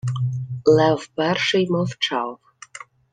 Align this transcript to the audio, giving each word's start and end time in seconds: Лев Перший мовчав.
Лев 0.65 1.09
Перший 1.15 1.67
мовчав. 1.69 2.39